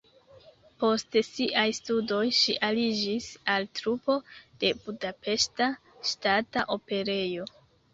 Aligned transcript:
Post 0.83 1.17
siaj 1.27 1.65
studoj 1.81 2.23
ŝi 2.39 2.57
aliĝis 2.71 3.29
al 3.59 3.71
trupo 3.83 4.19
de 4.65 4.75
Budapeŝta 4.83 5.73
Ŝtata 6.13 6.71
Operejo. 6.83 7.53